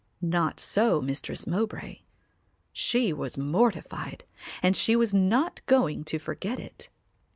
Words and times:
Not 0.23 0.59
so 0.59 0.99
Mistress 0.99 1.45
Mowbray. 1.45 1.99
She 2.73 3.13
was 3.13 3.37
mortified 3.37 4.23
and 4.63 4.75
she 4.75 4.95
was 4.95 5.13
not 5.13 5.63
going 5.67 6.05
to 6.05 6.17
forget 6.17 6.59
it. 6.59 6.89